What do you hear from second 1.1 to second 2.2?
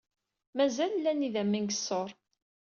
idammen deg ṣṣuṛ.